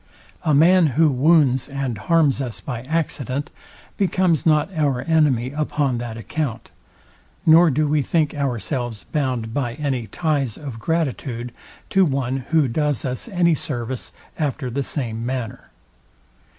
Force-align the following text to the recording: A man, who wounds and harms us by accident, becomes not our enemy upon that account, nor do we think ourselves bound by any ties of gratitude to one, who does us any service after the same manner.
A 0.43 0.55
man, 0.55 0.87
who 0.97 1.11
wounds 1.11 1.69
and 1.69 1.95
harms 1.99 2.41
us 2.41 2.59
by 2.59 2.81
accident, 2.81 3.51
becomes 3.97 4.47
not 4.47 4.75
our 4.75 5.03
enemy 5.03 5.51
upon 5.51 5.99
that 5.99 6.17
account, 6.17 6.71
nor 7.45 7.69
do 7.69 7.87
we 7.87 8.01
think 8.01 8.33
ourselves 8.33 9.03
bound 9.11 9.53
by 9.53 9.75
any 9.75 10.07
ties 10.07 10.57
of 10.57 10.79
gratitude 10.79 11.53
to 11.91 12.03
one, 12.03 12.37
who 12.49 12.67
does 12.67 13.05
us 13.05 13.27
any 13.27 13.53
service 13.53 14.11
after 14.39 14.71
the 14.71 14.81
same 14.81 15.23
manner. 15.23 15.69